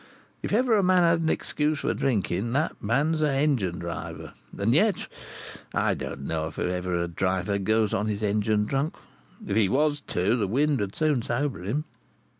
[0.41, 4.33] If ever a man had an excuse for drinking, that man's a engine driver.
[4.57, 5.05] And yet
[5.75, 8.95] I don't know if ever a driver goes upon his engine drunk.
[9.45, 11.85] If he was to, the wind would soon sober him.